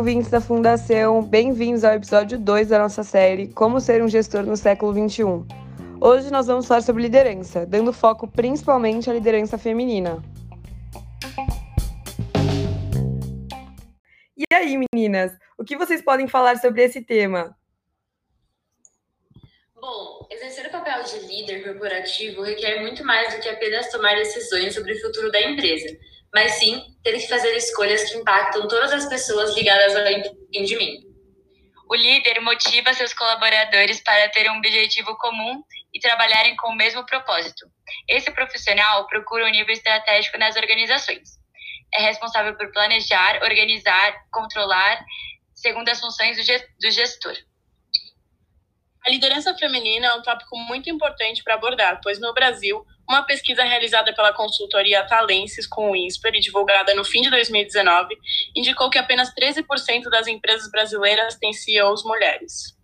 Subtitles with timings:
[0.00, 4.56] Ouvintes da Fundação, bem-vindos ao episódio 2 da nossa série Como Ser um Gestor no
[4.56, 5.24] Século XXI.
[6.00, 10.22] Hoje nós vamos falar sobre liderança, dando foco principalmente à liderança feminina.
[14.36, 17.54] E aí, meninas, o que vocês podem falar sobre esse tema?
[19.74, 24.74] Bom, exercer o papel de líder corporativo requer muito mais do que apenas tomar decisões
[24.74, 25.94] sobre o futuro da empresa,
[26.34, 31.10] mas sim ter que fazer escolhas que impactam todas as pessoas ligadas ao empreendimento.
[31.88, 35.60] O líder motiva seus colaboradores para ter um objetivo comum
[35.92, 37.66] e trabalharem com o mesmo propósito.
[38.08, 41.40] Esse profissional procura um nível estratégico nas organizações.
[41.92, 45.04] É responsável por planejar, organizar, controlar,
[45.52, 47.36] segundo as funções do gestor.
[49.04, 53.64] A liderança feminina é um tópico muito importante para abordar, pois no Brasil, uma pesquisa
[53.64, 58.16] realizada pela consultoria Talenses com o INSPER e divulgada no fim de 2019
[58.54, 62.78] indicou que apenas 13% das empresas brasileiras têm CEOs mulheres.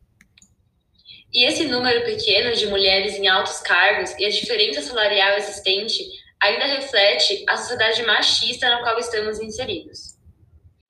[1.32, 6.02] E esse número pequeno de mulheres em altos cargos e a diferença salarial existente
[6.42, 10.16] ainda reflete a sociedade machista na qual estamos inseridos.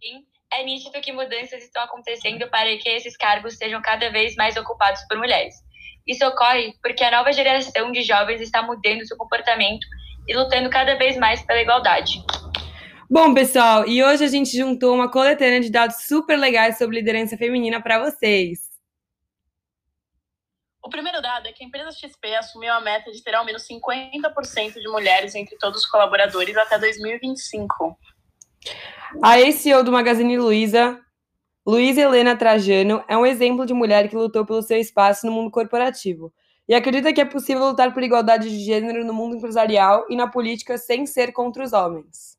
[0.00, 4.56] Sim, é nítido que mudanças estão acontecendo para que esses cargos sejam cada vez mais
[4.56, 5.65] ocupados por mulheres.
[6.06, 9.86] Isso ocorre porque a nova geração de jovens está mudando seu comportamento
[10.28, 12.22] e lutando cada vez mais pela igualdade.
[13.10, 17.36] Bom, pessoal, e hoje a gente juntou uma coletânea de dados super legais sobre liderança
[17.36, 18.66] feminina para vocês.
[20.82, 23.66] O primeiro dado é que a empresa XP assumiu a meta de ter ao menos
[23.66, 27.98] 50% de mulheres entre todos os colaboradores até 2025.
[29.22, 31.00] A ex-CEO do Magazine Luiza,
[31.66, 35.50] Luiza Helena Trajano, é um exemplo de mulher que lutou pelo seu espaço no mundo
[35.50, 36.32] corporativo
[36.68, 40.28] e acredita que é possível lutar por igualdade de gênero no mundo empresarial e na
[40.28, 42.38] política sem ser contra os homens.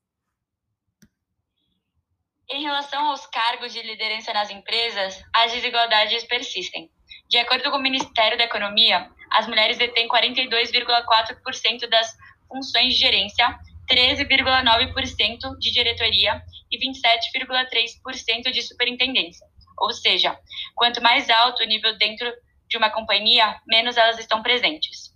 [2.49, 6.89] Em relação aos cargos de liderança nas empresas, as desigualdades persistem.
[7.27, 12.15] De acordo com o Ministério da Economia, as mulheres detêm 42,4% das
[12.47, 13.59] funções de gerência,
[13.91, 16.41] 13,9% de diretoria
[16.71, 19.45] e 27,3% de superintendência.
[19.79, 20.37] Ou seja,
[20.75, 22.31] quanto mais alto o nível dentro
[22.67, 25.15] de uma companhia, menos elas estão presentes.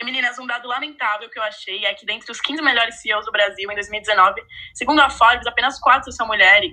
[0.00, 3.24] E meninas, um dado lamentável que eu achei é que dentre os 15 melhores CEOs
[3.24, 4.42] do Brasil em 2019,
[4.74, 6.72] segundo a Forbes, apenas quatro são mulheres.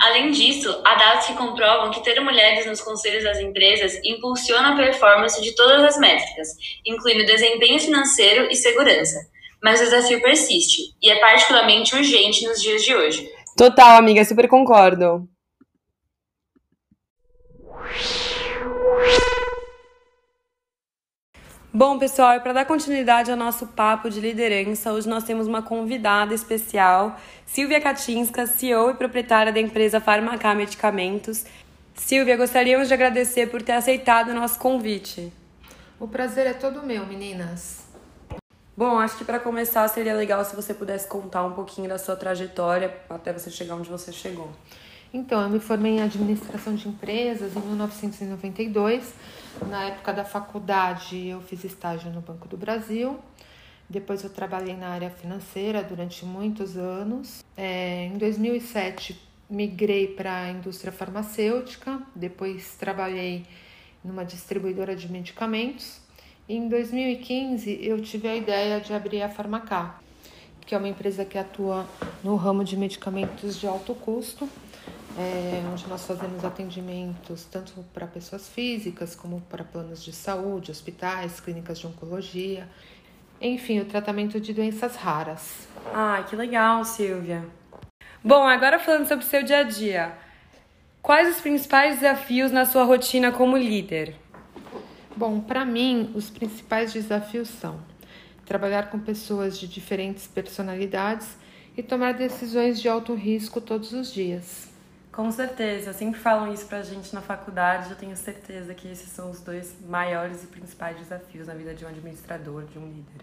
[0.00, 4.76] Além disso, há dados que comprovam que ter mulheres nos conselhos das empresas impulsiona a
[4.76, 6.48] performance de todas as métricas,
[6.84, 9.18] incluindo desempenho financeiro e segurança.
[9.62, 13.30] Mas o desafio persiste e é particularmente urgente nos dias de hoje.
[13.56, 15.28] Total, amiga, super concordo.
[21.74, 26.34] Bom, pessoal, para dar continuidade ao nosso papo de liderança, hoje nós temos uma convidada
[26.34, 31.46] especial, Silvia Katinska, CEO e proprietária da empresa Farmacá Medicamentos.
[31.94, 35.32] Silvia, gostaríamos de agradecer por ter aceitado o nosso convite.
[35.98, 37.81] O prazer é todo meu, meninas.
[38.74, 42.16] Bom, acho que para começar seria legal se você pudesse contar um pouquinho da sua
[42.16, 44.50] trajetória até você chegar onde você chegou.
[45.12, 49.12] Então, eu me formei em administração de empresas em 1992.
[49.68, 53.20] Na época da faculdade, eu fiz estágio no Banco do Brasil.
[53.90, 57.44] Depois, eu trabalhei na área financeira durante muitos anos.
[57.54, 62.00] É, em 2007, migrei para a indústria farmacêutica.
[62.14, 63.44] Depois, trabalhei
[64.02, 66.00] numa distribuidora de medicamentos.
[66.48, 70.00] Em 2015, eu tive a ideia de abrir a Farmacá,
[70.66, 71.86] que é uma empresa que atua
[72.22, 74.48] no ramo de medicamentos de alto custo
[75.18, 81.40] é, onde nós fazemos atendimentos tanto para pessoas físicas como para planos de saúde, hospitais,
[81.40, 82.68] clínicas de oncologia,
[83.40, 85.68] enfim, o tratamento de doenças raras.
[85.92, 87.44] Ah, que legal, Silvia.
[88.24, 90.12] Bom, agora falando sobre o seu dia a dia,
[91.02, 94.14] quais os principais desafios na sua rotina como líder?
[95.16, 97.80] Bom, para mim, os principais desafios são
[98.44, 101.36] trabalhar com pessoas de diferentes personalidades
[101.76, 104.68] e tomar decisões de alto risco todos os dias.
[105.12, 109.30] Com certeza, sempre falam isso pra gente na faculdade, eu tenho certeza que esses são
[109.30, 113.22] os dois maiores e principais desafios na vida de um administrador, de um líder.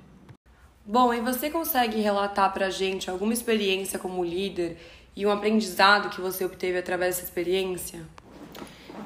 [0.86, 4.78] Bom, e você consegue relatar pra gente alguma experiência como líder
[5.16, 8.02] e um aprendizado que você obteve através dessa experiência?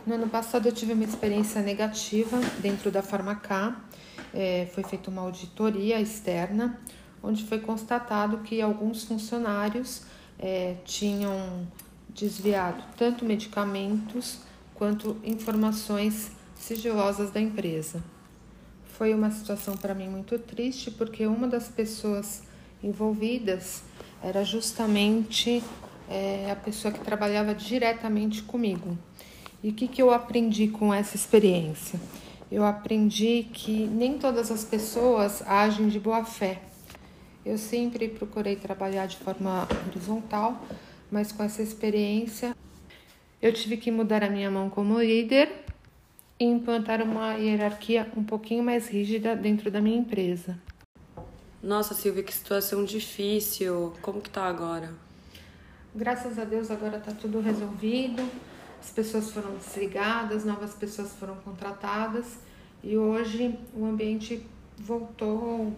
[0.05, 3.81] No ano passado eu tive uma experiência negativa dentro da Farmacá.
[4.33, 6.77] É, foi feita uma auditoria externa,
[7.21, 10.01] onde foi constatado que alguns funcionários
[10.37, 11.65] é, tinham
[12.09, 14.39] desviado tanto medicamentos
[14.75, 18.03] quanto informações sigilosas da empresa.
[18.97, 22.43] Foi uma situação para mim muito triste porque uma das pessoas
[22.83, 23.83] envolvidas
[24.21, 25.63] era justamente
[26.09, 28.97] é, a pessoa que trabalhava diretamente comigo.
[29.63, 31.97] E o que, que eu aprendi com essa experiência?
[32.51, 36.61] Eu aprendi que nem todas as pessoas agem de boa fé.
[37.45, 40.61] Eu sempre procurei trabalhar de forma horizontal,
[41.09, 42.53] mas com essa experiência
[43.41, 45.49] eu tive que mudar a minha mão como líder
[46.37, 50.59] e implantar uma hierarquia um pouquinho mais rígida dentro da minha empresa.
[51.61, 53.93] Nossa, Silvia, que situação difícil.
[54.01, 54.93] Como que tá agora?
[55.95, 58.21] Graças a Deus agora tá tudo resolvido.
[58.83, 62.25] As pessoas foram desligadas, novas pessoas foram contratadas
[62.83, 64.45] e hoje o ambiente
[64.77, 65.73] voltou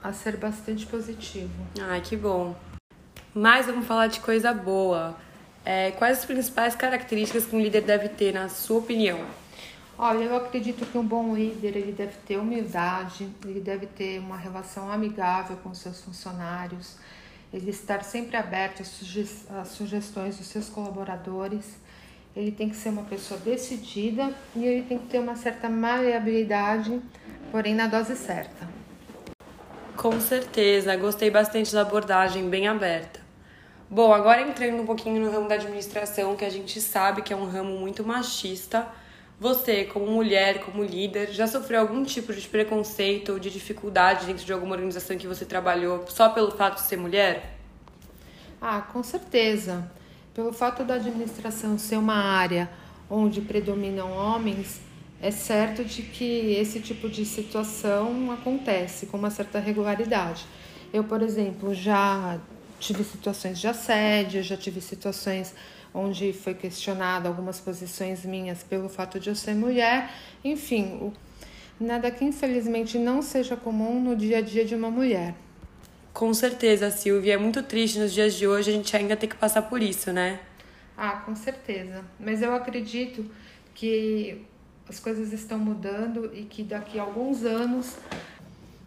[0.00, 1.50] a ser bastante positivo.
[1.80, 2.54] Ai, que bom.
[3.34, 5.16] Mas vamos falar de coisa boa.
[5.64, 9.18] É, quais as principais características que um líder deve ter, na sua opinião?
[9.98, 14.36] Olha, eu acredito que um bom líder ele deve ter humildade, ele deve ter uma
[14.36, 16.96] relação amigável com seus funcionários,
[17.52, 21.84] ele estar sempre aberto às sugestões dos seus colaboradores,
[22.36, 27.00] ele tem que ser uma pessoa decidida e ele tem que ter uma certa maleabilidade,
[27.50, 28.68] porém na dose certa.
[29.96, 33.24] Com certeza, gostei bastante da abordagem bem aberta.
[33.88, 37.36] Bom, agora entrando um pouquinho no ramo da administração, que a gente sabe que é
[37.36, 38.86] um ramo muito machista.
[39.40, 44.44] Você, como mulher, como líder, já sofreu algum tipo de preconceito ou de dificuldade dentro
[44.44, 47.56] de alguma organização que você trabalhou só pelo fato de ser mulher?
[48.60, 49.90] Ah, com certeza.
[50.36, 52.68] Pelo fato da administração ser uma área
[53.08, 54.82] onde predominam homens,
[55.18, 60.44] é certo de que esse tipo de situação acontece com uma certa regularidade.
[60.92, 62.38] Eu, por exemplo, já
[62.78, 65.54] tive situações de assédio, já tive situações
[65.94, 70.12] onde foi questionada algumas posições minhas pelo fato de eu ser mulher.
[70.44, 71.14] Enfim,
[71.80, 75.34] nada que infelizmente não seja comum no dia a dia de uma mulher.
[76.16, 77.34] Com certeza, Silvia.
[77.34, 80.10] É muito triste nos dias de hoje a gente ainda ter que passar por isso,
[80.10, 80.40] né?
[80.96, 82.02] Ah, com certeza.
[82.18, 83.30] Mas eu acredito
[83.74, 84.40] que
[84.88, 87.96] as coisas estão mudando e que daqui a alguns anos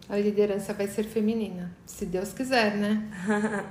[0.08, 3.00] a liderança vai ser feminina, se Deus quiser, né?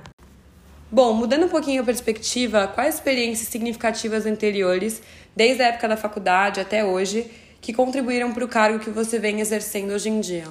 [0.90, 5.02] Bom, mudando um pouquinho a perspectiva, quais experiências significativas anteriores,
[5.36, 7.30] desde a época da faculdade até hoje,
[7.60, 10.48] que contribuíram para o cargo que você vem exercendo hoje em dia?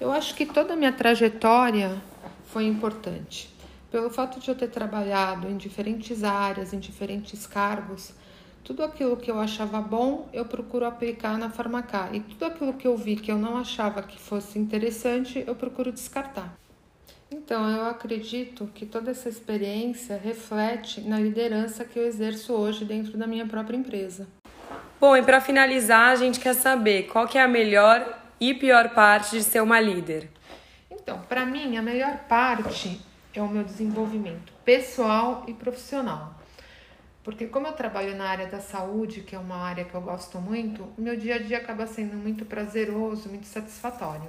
[0.00, 2.00] Eu acho que toda a minha trajetória
[2.46, 3.54] foi importante.
[3.90, 8.14] Pelo fato de eu ter trabalhado em diferentes áreas, em diferentes cargos,
[8.64, 12.08] tudo aquilo que eu achava bom, eu procuro aplicar na Farmacá.
[12.12, 15.92] E tudo aquilo que eu vi que eu não achava que fosse interessante, eu procuro
[15.92, 16.54] descartar.
[17.30, 23.18] Então, eu acredito que toda essa experiência reflete na liderança que eu exerço hoje dentro
[23.18, 24.26] da minha própria empresa.
[24.98, 28.90] Bom, e para finalizar, a gente quer saber qual que é a melhor e pior
[28.94, 30.30] parte de ser uma líder.
[30.90, 33.00] Então, para mim, a melhor parte
[33.34, 36.34] é o meu desenvolvimento pessoal e profissional.
[37.22, 40.38] Porque como eu trabalho na área da saúde, que é uma área que eu gosto
[40.38, 44.28] muito, o meu dia a dia acaba sendo muito prazeroso, muito satisfatório.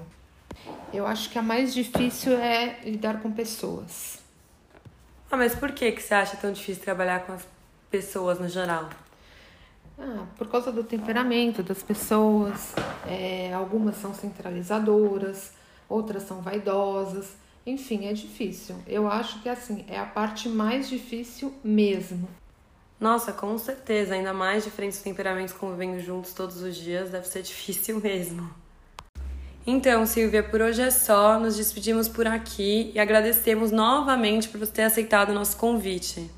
[0.94, 4.20] Eu acho que a mais difícil é lidar com pessoas.
[5.32, 7.48] Ah, mas por que, que você acha tão difícil trabalhar com as
[7.90, 8.90] pessoas no geral?
[10.04, 12.74] Ah, por causa do temperamento das pessoas.
[13.08, 15.52] É, algumas são centralizadoras,
[15.88, 17.36] outras são vaidosas.
[17.66, 18.76] Enfim, é difícil.
[18.88, 22.28] Eu acho que assim é a parte mais difícil mesmo.
[23.00, 24.16] Nossa, com certeza.
[24.16, 28.50] Ainda mais diferentes temperamentos convivendo juntos todos os dias, deve ser difícil mesmo.
[29.68, 31.40] Então, Silvia, por hoje é só.
[31.40, 36.32] Nos despedimos por aqui e agradecemos novamente por você ter aceitado o nosso convite.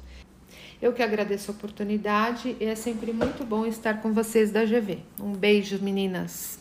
[0.83, 4.99] Eu que agradeço a oportunidade e é sempre muito bom estar com vocês da GV.
[5.17, 6.59] Um beijo, meninas.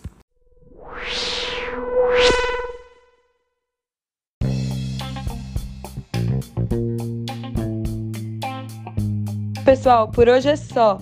[9.64, 10.98] Pessoal, por hoje é só.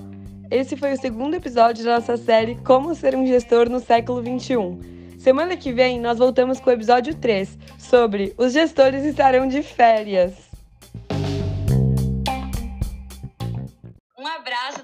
[0.51, 5.19] Esse foi o segundo episódio da nossa série Como Ser um Gestor no Século XXI.
[5.19, 10.50] Semana que vem nós voltamos com o episódio 3 sobre os gestores estarão de férias.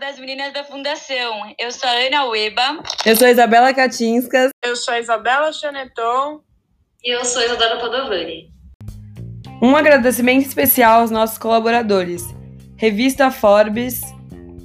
[0.06, 1.52] Das meninas da Fundação.
[1.58, 2.80] Eu sou a Ana Ueba.
[3.04, 4.52] Eu sou a Isabela Catinskas.
[4.64, 6.42] Eu sou a Isabela Chaneton.
[7.02, 8.48] E eu sou a Isadora Padovani.
[9.60, 12.22] Um agradecimento especial aos nossos colaboradores.
[12.76, 14.00] Revista Forbes,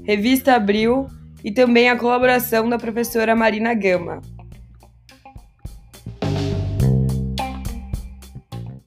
[0.06, 1.08] Revista Abril
[1.44, 4.22] e também a colaboração da professora Marina Gama.